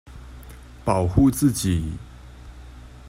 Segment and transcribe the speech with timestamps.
[0.83, 1.91] 保護自己